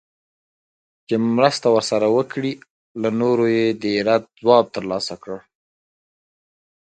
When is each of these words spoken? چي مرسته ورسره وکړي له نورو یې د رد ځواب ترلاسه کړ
چي 1.07 1.15
مرسته 1.37 1.67
ورسره 1.75 2.07
وکړي 2.17 2.51
له 3.01 3.09
نورو 3.21 3.45
یې 3.57 3.67
د 3.83 3.85
رد 4.07 4.23
ځواب 4.41 4.65
ترلاسه 4.75 5.15
کړ 5.23 5.35